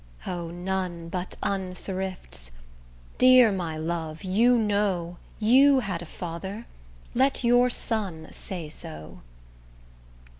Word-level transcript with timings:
O! 0.25 0.49
none 0.49 1.09
but 1.09 1.37
unthrifts. 1.43 2.49
Dear 3.19 3.51
my 3.51 3.77
love, 3.77 4.23
you 4.23 4.57
know, 4.57 5.17
You 5.39 5.81
had 5.81 6.01
a 6.01 6.07
father: 6.07 6.65
let 7.13 7.43
your 7.43 7.69
son 7.69 8.27
say 8.31 8.67
so. 8.67 9.19